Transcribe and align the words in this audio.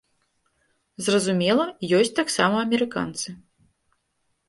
Зразумела, 1.09 1.65
ёсць 2.01 2.17
таксама 2.23 2.55
амерыканцы. 2.65 3.29